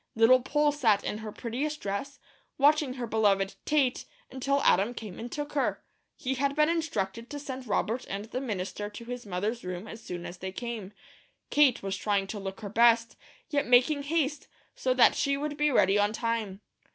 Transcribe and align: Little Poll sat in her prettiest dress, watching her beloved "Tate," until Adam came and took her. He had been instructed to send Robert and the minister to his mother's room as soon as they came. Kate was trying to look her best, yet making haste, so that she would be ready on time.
Little 0.15 0.41
Poll 0.41 0.71
sat 0.71 1.03
in 1.03 1.19
her 1.19 1.31
prettiest 1.31 1.79
dress, 1.79 2.17
watching 2.57 2.95
her 2.95 3.05
beloved 3.05 3.53
"Tate," 3.67 4.05
until 4.31 4.59
Adam 4.63 4.95
came 4.95 5.19
and 5.19 5.31
took 5.31 5.53
her. 5.53 5.83
He 6.15 6.33
had 6.33 6.55
been 6.55 6.69
instructed 6.69 7.29
to 7.29 7.37
send 7.37 7.67
Robert 7.67 8.07
and 8.09 8.25
the 8.25 8.41
minister 8.41 8.89
to 8.89 9.05
his 9.05 9.27
mother's 9.27 9.63
room 9.63 9.87
as 9.87 10.03
soon 10.03 10.25
as 10.25 10.39
they 10.39 10.51
came. 10.51 10.91
Kate 11.51 11.83
was 11.83 11.95
trying 11.95 12.25
to 12.25 12.39
look 12.39 12.61
her 12.61 12.69
best, 12.69 13.15
yet 13.51 13.67
making 13.67 14.01
haste, 14.01 14.47
so 14.73 14.95
that 14.95 15.13
she 15.13 15.37
would 15.37 15.55
be 15.55 15.69
ready 15.69 15.99
on 15.99 16.13
time. 16.13 16.61